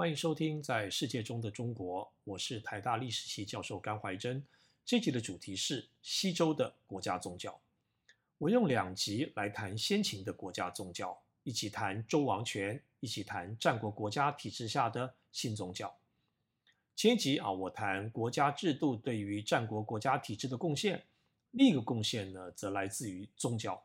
[0.00, 4.42] 欢迎收听《在世界中的中国》，我是台大历史系教授甘怀真。
[4.82, 7.60] 这集的主题是西周的国家宗教。
[8.38, 15.94] 我用两集来谈先秦的国家宗教，一起谈周王权，一起谈战国国家体制下的新宗教。
[16.96, 21.04] 前一集啊，我谈国家制度对于战国国家体制的贡献，
[21.50, 23.84] 另一个贡献呢，则来自于宗教。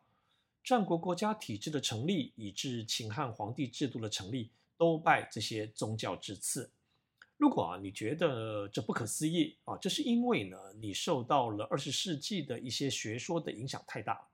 [0.64, 4.50] 战国国家体制的成立，以至秦汉皇帝制度的成立。
[4.78, 6.70] 都拜这些宗教之赐。
[7.38, 14.28] 如果啊，你觉得这不可思议啊，这是因为呢，你受到了二十世纪的一些学说的影响太大。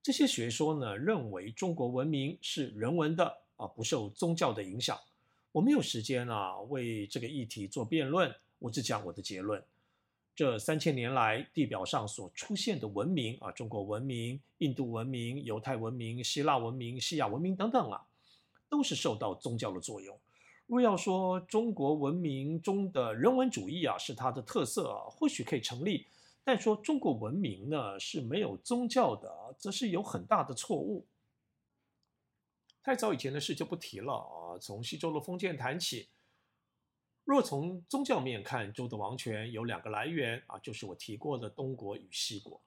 [0.00, 4.96] 这些学说呢，认为中国文明是人文的啊，不受宗教的影响。
[5.50, 9.62] 我没有时间啊，为这个议题做辩论，我只讲我的结论。
[10.36, 18.06] 这三千年来，地表上所出现的文明啊，中国文明、印度文明、犹太文明、希腊文明、西亚文明等等啊。
[18.68, 20.18] 都是受到宗教的作用。
[20.66, 26.06] 若要说中国文明中的人文主义啊是它的特色啊，或许可以成立。
[26.44, 31.06] 但说中国文明呢是没有宗教的，则是有很大的错误。
[32.82, 34.58] 太早以前的事就不提了啊。
[34.58, 36.08] 从西周的封建谈起，
[37.24, 42.60] 若从宗教面看，周的王权有两个来源啊，就是我提过的东国与西国。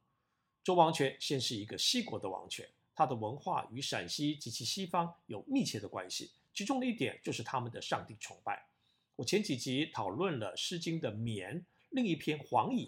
[0.64, 2.68] 周王权先是一个西国的王权。
[3.02, 8.64] 他的文化与陕西及其西方有密切的关系，其中的一点就是他们的上帝崇拜。
[9.16, 12.86] 我前几集讨论了《诗经》的《绵》，另一篇《黄蚁》，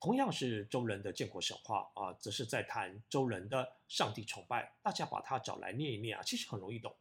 [0.00, 4.72] 同样是周人的建国神话啊，则是在谈周人的上帝崇拜。
[4.80, 6.94] 大家把它找来念一念啊，其实很容易懂。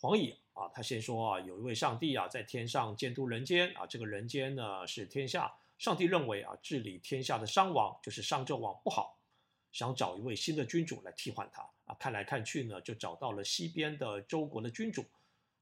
[0.00, 5.52] 黄蚁啊，他先说啊，有一位上帝啊，在天上监督人间啊，这个人间呢是天下。
[5.76, 9.18] 上帝认为啊，治理天下的商王就是商纣王不好。
[9.72, 15.04] 想找一位新的君主来替换他啊，看来看去呢，就找到了西边的周国的君主，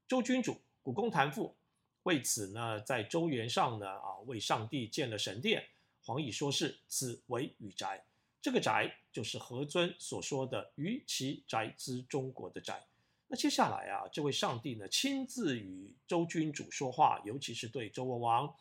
[0.05, 1.55] 周君主古公谭父，
[2.03, 5.63] 为此呢，在周原上呢啊，为上帝建了神殿。
[6.03, 8.03] 黄蚁说是此为宇宅，
[8.41, 12.83] 这个宅就是何尊所说的于其宅兹中国的宅。
[13.27, 18.53] 那接下来啊，这位上帝呢亲自与周君主说话，尤其是对周文王。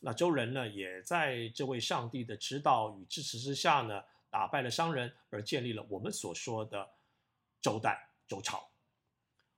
[0.00, 4.02] 那周人呢，也在这位上帝的指导与支持之下呢。
[4.30, 6.88] 打败了商人，而建立了我们所说的
[7.60, 8.68] 周代周朝。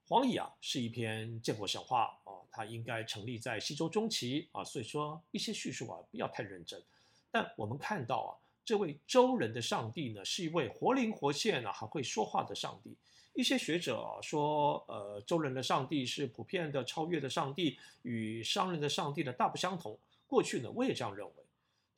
[0.07, 6.81] 黄蚁啊，是一篇建国神话啊、哦，它应该成立在西周中期啊，所以说一些叙述啊不要太认真。
[7.29, 8.31] 但我们看到啊，
[8.65, 12.97] 这位周人的上帝呢，是一位活灵活现啊，还会说话的上帝。
[13.35, 19.97] 一些学者、说，呃，周人的上帝是普遍的超越的上帝，与商人的上帝呢大不相同。
[20.25, 21.33] 过去呢，我也这样认为。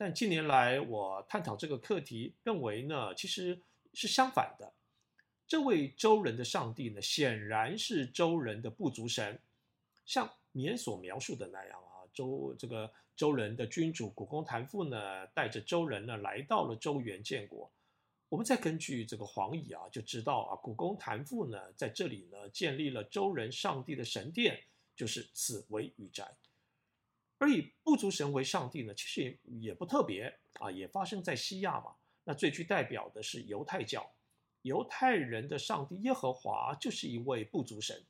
[0.04, 3.62] 但近年来，我探讨这个课题，认为呢，其实
[3.94, 4.74] 是相反的。
[5.46, 9.40] 这位周人的上帝呢，显然是周人的部族神，
[10.04, 12.02] 像绵所描述的那样啊。
[12.12, 17.72] 周这个周人的君主古公谭父呢，带着周人呢，来到了周原建国。
[18.28, 24.64] 我们再根据这个黄乙啊，就知道啊，古公谭父呢，在这里呢，建立了周人上帝的神殿，
[24.96, 26.28] 就是此为宇宅。
[27.42, 31.96] 而以部族神为上帝呢，其实也也不特别啊，也发生在西亚嘛。
[32.24, 34.08] 那最具代表的是犹太教，
[34.62, 38.06] 犹太人的上帝耶和华就是一位部族神。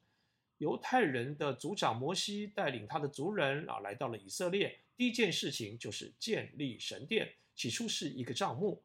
[0.57, 7.33] 犹太人的族长摩西带领他的族人啊，来到了以色列，第一件事情就是建立神殿。
[7.55, 8.83] 起初是一个帐幕，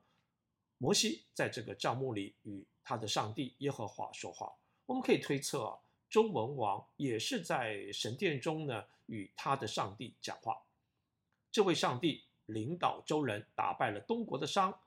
[0.79, 4.55] 摩西在这个帐幕里与他的上帝耶和华说话。
[4.87, 5.79] 我们可以推测啊。
[6.09, 10.57] 周文王也是在神殿中呢，与他的上帝讲话。
[11.51, 14.79] 这位上帝领导周人打败了东国的商。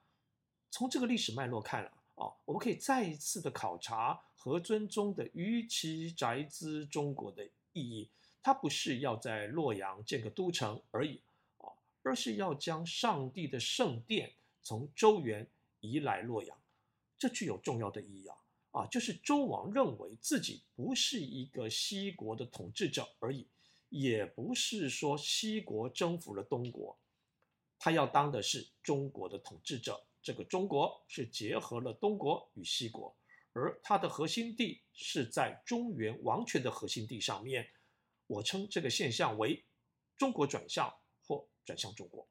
[0.72, 7.44] 从这个历史脉络看啊，啊，我们可以再一次的考察何尊中的“于其宅兹中国”的
[7.74, 8.09] 意义。
[8.41, 11.19] 他不是要在洛阳建个都城而已
[11.58, 11.68] 啊，
[12.03, 14.31] 而是要将上帝的圣殿
[14.62, 15.46] 从周原
[15.82, 16.58] 移来洛阳。
[17.17, 18.38] 这具有重要的意义啊。
[18.72, 23.48] 啊，就是周王认为自己不是一个西国的统治者而已，
[23.90, 26.98] 也不是说西国征服了东国，
[27.80, 30.06] 他要当的是中国的统治者。
[30.22, 33.16] 这个中国是结合了东国与西国，
[33.54, 37.70] 而它的核心地是在中原王权的核心地上面。
[38.28, 39.66] 我称这个现象为
[40.18, 40.94] 中国转向
[41.26, 42.28] 或转向中国。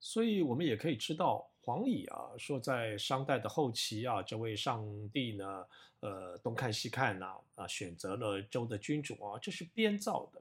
[0.00, 1.48] 所以，我们也可以知道。
[1.62, 5.66] 黄乙啊，说在商代的后期啊，这位上帝呢，
[5.98, 7.26] 呃，东看西看呐，
[7.56, 10.40] 啊，啊，选择了周的君主啊，这是编造的，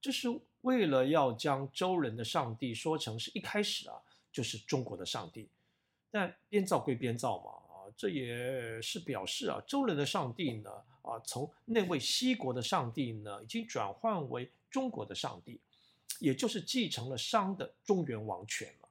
[0.00, 0.28] 这是
[0.62, 3.94] 为了要将周人的上帝说成是一开始啊，
[4.32, 5.48] 就是中国的上帝。
[6.10, 10.70] 但编造归编造嘛，啊，这也是表示啊，周人的上帝呢，
[11.02, 15.60] 啊，从那位西国的上帝呢，已经转换为中国的上帝，
[16.20, 18.88] 也就是继承了商的中原王权了。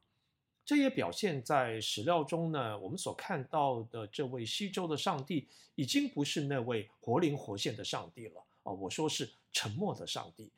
[0.66, 8.72] 这也表现在史料中呢，我们所看到的这位西周的上帝，已经不是那位活灵活现的上帝了啊！
[8.72, 10.50] 我说是沉默的上帝，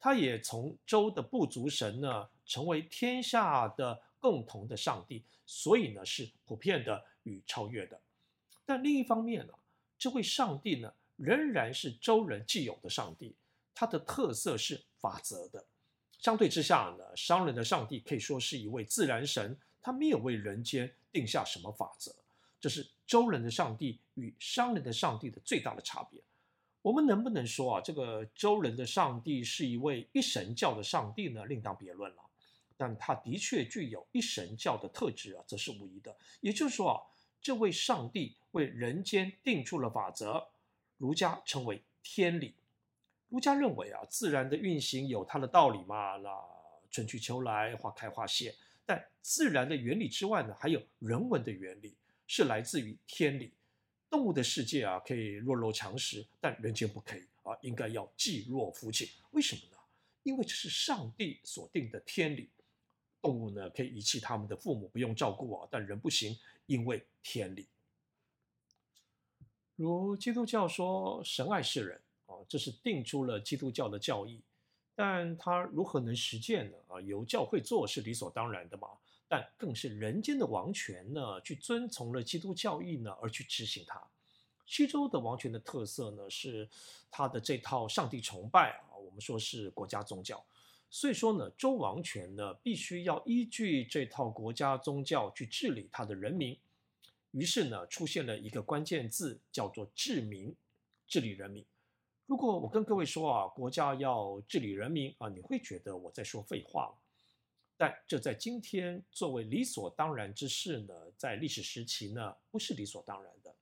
[0.00, 8.00] 他也从周的部族神呢，成为天下的共同的上帝，所以呢是普遍的与超越的。
[8.64, 9.54] 但另一方面呢，
[9.96, 13.36] 这位上帝呢，仍然是周人既有的上帝，
[13.72, 15.64] 他的特色是法则的。
[16.22, 22.14] 相对之下呢，商人的上帝可以说是一位自然神，他没有为人间定下什么法则。
[22.60, 26.22] 这是周人的上帝与商人的上帝的最大的差别。
[26.80, 31.44] 我们能不能说啊，这个周人的上帝是一位一神教的上帝呢？
[31.46, 32.22] 另当别论了。
[32.76, 36.16] 但他的确具有一神教的特质啊，则是无疑的。
[36.40, 37.02] 也就是说啊，
[37.40, 40.46] 这位上帝为人间定出了法则，
[40.98, 42.54] 儒家称为天理。
[43.32, 46.30] 儒家认为啊，自然的运行有它的道理嘛，那
[46.90, 48.54] 春去秋来，花开花谢。
[48.84, 51.96] 但自然的原理之外呢，还有人文的原理，
[52.26, 53.54] 是来自于天理。
[54.10, 59.08] 动物的世界啊，可以弱肉强食，但人间不可以啊，应该要济弱扶倾。
[59.30, 59.78] 为什么呢？
[60.24, 62.50] 因为这是上帝所定的天理。
[63.22, 67.66] 动物呢，可以遗弃他们的父母，不用照顾啊，但人不行，因为天理。
[69.76, 71.98] 如基督教说，神爱世人。
[72.48, 74.40] 这是定出了基督教的教义，
[74.94, 76.76] 但他如何能实践呢？
[76.88, 78.88] 啊，由教会做是理所当然的嘛。
[79.28, 84.02] 但更是人间的王权呢，去遵从了基督教义呢，而去执行它。
[84.66, 86.68] 西周的王权的特色呢，是
[87.10, 90.44] 他的这套上帝崇拜啊，我们说是国家宗教。
[90.90, 96.54] 所以说呢，周王权呢，必须要依据这套国家宗教去治理他的人民。
[97.30, 100.54] 于是呢，出现了一个关键字，叫做治民，
[101.08, 101.64] 治理人民。
[102.32, 106.90] 如果我跟各位说啊，国家要治理人民啊，你会觉得我在说废话。
[107.76, 113.54] 但这在今天作为理所当然之事呢，在历史时期呢，不是理所当然的。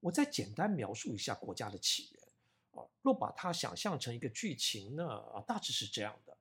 [0.00, 6.36] 我再简单描述一下国家的起源啊，若把它想象成一个剧情呢，啊，大致是这样的：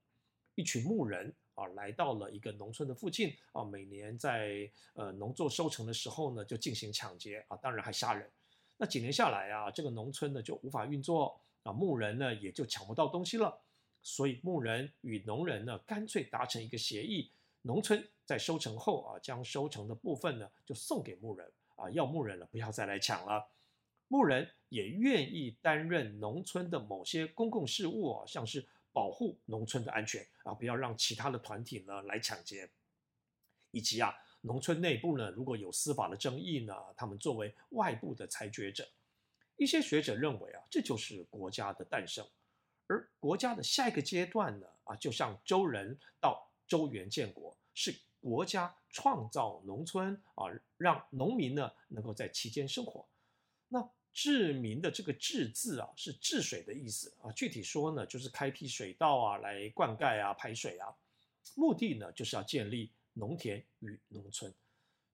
[0.55, 8.27] 一群牧人啊，来到了一个农村的附近啊，每年在呃农作收成的时候呢，就进行抢劫啊，当然还杀人。
[8.77, 11.39] 那几年下来啊，这个农村呢就无法运作。
[11.63, 13.61] 啊，牧人呢也就抢不到东西了，
[14.01, 17.31] 所以牧人与农人呢干脆达成一个协议，
[17.61, 23.47] 农村在收成后啊，将收成的部分呢就送给牧人啊，要牧人了不要再来抢了。
[24.07, 32.69] 牧人也愿意担任农村的某些公共事务啊，像是保护农村的安全啊，不要让其他的团体呢来抢劫，
[33.69, 38.87] 以及啊，农村内部呢如果有司法的争议呢，他们作为外部的裁决者。
[39.61, 42.27] 一些学者认为啊，这就是国家的诞生，
[42.87, 50.45] 而国家的下一个阶段呢，啊，就像周人到周原建国，是国家创造农村啊，
[50.77, 53.07] 让农民呢能够在其间生活。
[53.67, 60.87] 那治民的这个“治”字啊，是治水的意思啊，具体说呢，就是开辟水道啊，来灌溉啊，排水啊，
[61.53, 64.51] 目的呢就是要建立农田与农村。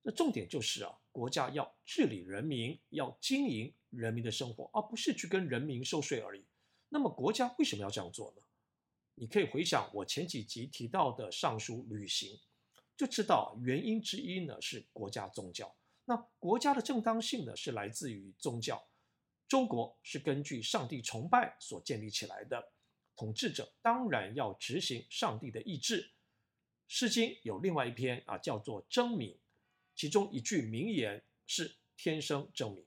[0.04, 6.44] 那重点就是啊，国家要治理人民，要经营人民的生活，而不是去跟人民收税而已。
[6.90, 8.42] 那么国家为什么要这样做呢？
[9.16, 12.36] 你可以回想我前几集提到的《尚书·旅行》，
[12.96, 15.76] 就知道原因之一呢是国家宗教。
[16.06, 18.88] 那国家的正当性呢是来自于宗教。
[19.48, 22.72] 周国是根据上帝崇拜所建立起来的，
[23.16, 26.04] 统治者当然要执行上帝的意志。
[26.88, 29.32] 《诗经》有另外一篇啊，叫做《争鸣》。
[29.96, 32.86] 其中一句名言是“天生争鸣”，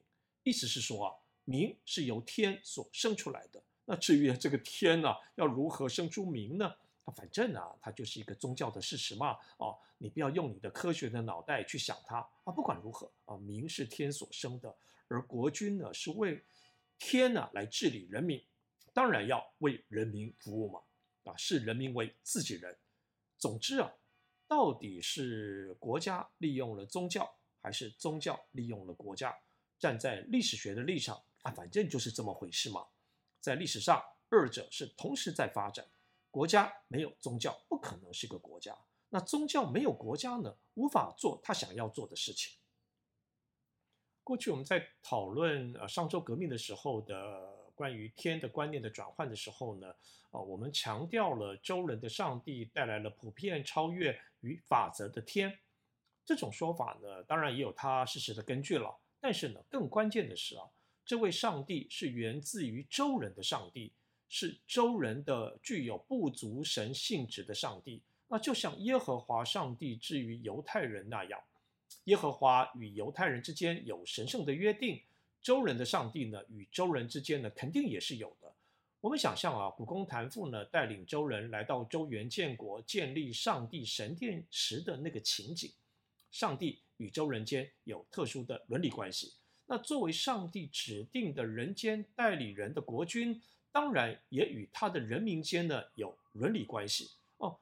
[0.50, 1.14] 意思是说啊，
[1.45, 3.62] 鸣是由天所生出来的。
[3.85, 6.75] 那至于这个天呢、要如何生出民呢？
[7.14, 9.38] 反正啊，它就是一个宗教的事实嘛。
[9.59, 12.52] 哦，你不要用你的科学的脑袋去想它啊。
[12.52, 14.76] 不管如何啊，民是天所生的，
[15.07, 16.42] 而国君呢是为
[16.99, 18.45] 天呢、来治理人民，
[18.92, 20.80] 当然要为人民服务嘛。
[21.23, 22.76] 啊，视人民为自己人。
[23.38, 23.92] 总之啊。
[24.49, 29.33] 到底是国家利用了宗教，还是宗教利用了国家？
[29.80, 32.87] 站在历史学的立场啊，反正就是这么回事嘛。
[33.40, 35.84] 在历史上，二者是同时在发展。
[36.30, 38.72] 国家没有宗教，不可能是个国家；
[39.08, 42.56] 那宗教没有国家呢，无法做他想要做的事情。
[44.22, 47.58] 过去我们在讨论呃商周革命的时候的。
[47.72, 49.88] 关于天的观念的转换的时候呢，
[50.30, 55.58] 啊，我们强调了周人的上帝带来了普遍超越与法则的天，
[56.26, 58.94] 这种说法呢，当然也有它事实的根据了。
[59.21, 60.65] 但是呢，更关键的是啊，
[61.05, 63.93] 这位上帝是源自于周人的上帝，
[64.29, 68.03] 是周人的具有部族神性质的上帝。
[68.29, 71.41] 那就像耶和华上帝之于犹太人那样，
[72.05, 75.03] 耶和华与犹太人之间有神圣的约定，
[75.43, 78.53] 周人的上帝呢，与周人之间呢，肯定也是有的。
[79.00, 85.73] 我们想象啊，古公谭父呢带领周人来到周原建国，建立上帝神殿时的那个情景，
[86.31, 89.33] 上帝与周人间有特殊的伦理关系。
[89.64, 93.40] 那作为上帝指定的人间代理人的国君，
[93.73, 97.59] 当然也与他的人民间呢有伦理关系哦。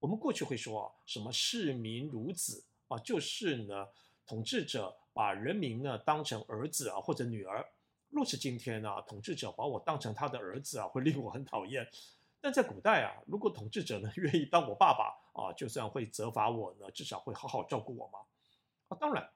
[0.00, 3.88] 我们过去会说啊，什么视民如子啊，就是呢，
[4.26, 7.64] 统治者把人民呢当成儿子啊或者女儿。
[8.10, 11.88] 若是今天呢，统治者把我当成他的儿子啊，会令我很讨厌。
[12.40, 18.18] 但在古代啊，如果统治者呢愿意当我爸爸啊，就算会责罚我呢，至少会好好照顾我嘛。
[18.94, 19.30] 当然，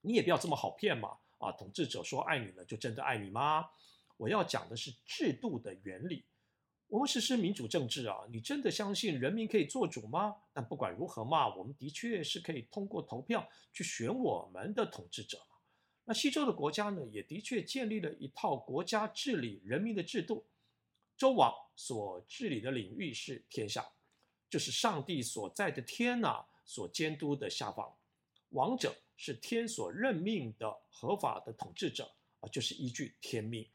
[0.00, 1.18] 你也不要这么好骗嘛。
[1.38, 3.68] 啊，统治者说爱你呢，就真的爱你吗？
[4.16, 6.24] 我要讲的是制度的原理。
[6.86, 10.36] 我们实施民主政治啊，你真的相信人民可以做主吗？
[10.52, 15.56] 但不管如何嘛，我们的确是可以通过投票去选我们的统治者嘛。
[16.04, 20.46] 那西周的国家呢，也的确建立了一套国家治理人民的制度。
[21.16, 23.84] 周王所治理的领域是天下，
[24.48, 27.96] 就是上帝所在的天呐、所监督的下方。
[28.52, 33.68] 王者是天所任命的合法的统治者啊，就是依据天命。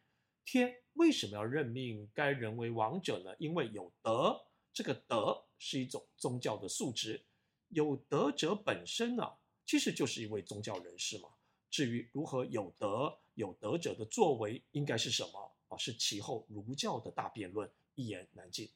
[0.46, 3.36] 天为什么要任命该人为王者呢？
[3.38, 4.39] 因为有德，
[4.72, 7.25] 这个德是一种宗教的素质。
[7.69, 11.29] 有德者本身呢、啊，其实就是一位宗教人士嘛。
[11.69, 15.77] 至于如何有德，有德者的作为应该是什么啊？
[15.77, 18.69] 是其后儒教的大辩论，一言难尽。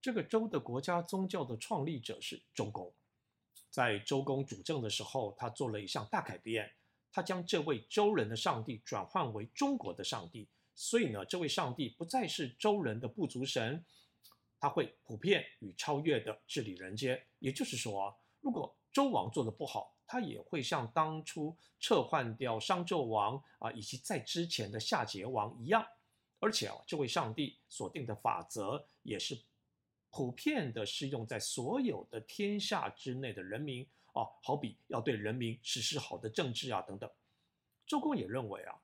[0.00, 2.92] 这个周的国家宗教的创立者是周公，
[3.74, 6.70] 在周公主政的时候，他做了一项大改变。
[7.10, 13.84] 他将这位周人的上帝转换为中国的上帝，所以呢，这位上帝不再是周人的部族神，
[14.60, 17.20] 他会普遍与超越的治理人间。
[17.40, 25.84] 也就是说，如果周王做得不好，他也会像当初撤换掉商纣王啊，以及在之前的夏桀王一样。
[26.38, 29.36] 而且啊，这位上帝所定的法则也是
[30.14, 33.84] 普遍的适用在所有的天下之内的人民。
[34.12, 37.10] 啊，好比要对人民实施好的政治啊，等等。
[37.84, 38.80] 周公也认为啊，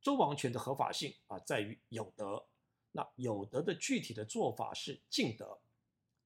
[0.00, 2.46] 周王权的合法性啊，在于有德。
[2.92, 5.58] 那有德的具体的做法是敬德。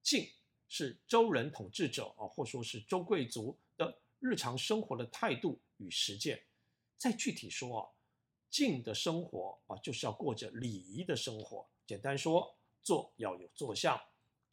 [0.03, 0.29] 敬
[0.67, 6.43] 是周人统治者啊，或说是周贵族的日常生活的态度与实践。
[6.99, 7.89] 再具体说啊，
[8.51, 11.67] 敬的生活啊，就是要过着礼仪的生活。
[11.87, 13.99] 简单说，坐要有坐相，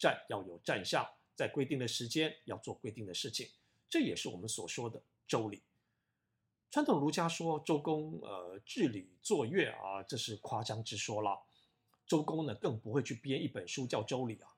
[0.02, 3.48] 站要有站相，在规定的时间要做规定的事情。
[3.88, 5.62] 这也是我们所说的周礼。
[6.72, 11.40] 传统儒家说周公呃治礼作乐啊，这是夸张之说了。
[12.04, 14.56] 周公呢更不会去编一本书叫《周礼》啊。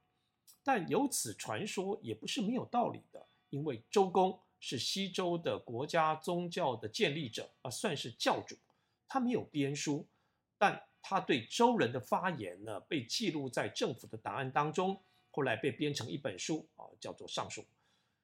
[0.63, 8.57] 但由此传说也不是没有道理的，因为周公是西周的国家宗教的建立者啊，算是教主。
[9.07, 10.09] 他没有编书，
[10.57, 15.03] 但他对周人的发言呢被记录在政府的档案当中，
[15.35, 17.61] 后来被编成一本书啊，叫做《尚书》。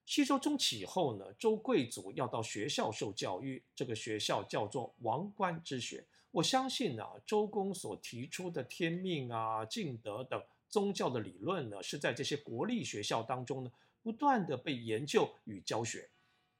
[0.07, 6.07] 西周中期以后呢，周贵族要到学校受教育，这个学校叫做王官之学。
[6.31, 13.73] 我相信啊，周公所提出的天命啊、敬德等宗教的理论呢，是在这些国立学校当中呢，
[14.05, 16.09] 不断地被研究与教学。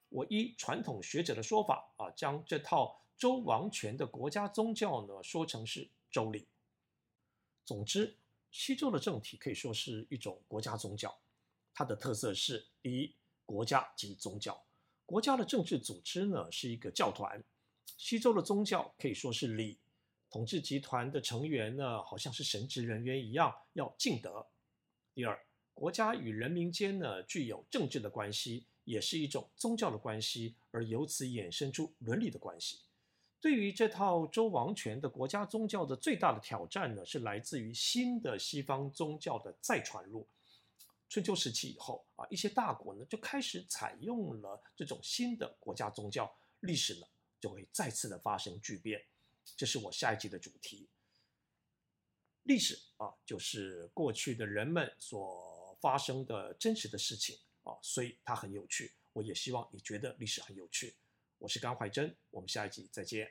[0.09, 6.45] 我依传统学者的说法啊，将这套周王权的国家宗教呢，说成是周礼。
[7.65, 8.17] 总之，
[8.51, 11.17] 西周的政体可以说是一种国家宗教，
[11.73, 13.17] 它的特色是第一。
[13.47, 14.65] 国家及宗教，
[15.05, 17.43] 国家的政治组织呢，是一个教团。
[17.97, 19.81] 西周的宗教可以说是礼，
[20.31, 24.47] 统治集团的成员呢，好像是神职人员一样，要敬德。
[25.13, 25.37] 第二，
[25.75, 32.79] 国家与人民间呢，具有政治的关系，也是一种宗教的关系，而由此衍生出伦理的关系。
[33.41, 40.27] 对于这套周王权的国家宗教的最大的挑战呢，是来自于新的西方宗教的再传入。
[41.09, 46.31] 春秋时期以后啊，一些大国呢就开始采用了这种新的国家宗教，
[46.61, 47.07] 历史呢
[47.41, 49.03] 就会再次的发生巨变。
[49.57, 50.89] 这是我下一集的主题。
[52.43, 58.93] 历史啊，就是过去的人们所发生的真实的事情啊，所以它很有趣。
[59.15, 60.95] 我也希望你觉得历史很有趣。
[61.41, 63.27] 我是甘怀真，我们下一集再见。